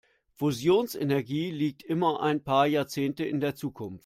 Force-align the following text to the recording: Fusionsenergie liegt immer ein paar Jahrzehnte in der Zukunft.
Fusionsenergie 0.35 1.51
liegt 1.51 1.83
immer 1.83 2.21
ein 2.23 2.43
paar 2.43 2.65
Jahrzehnte 2.65 3.23
in 3.23 3.39
der 3.39 3.53
Zukunft. 3.53 3.99